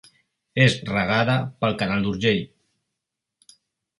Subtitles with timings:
[0.63, 2.41] És regada pel Canal d'Urgell.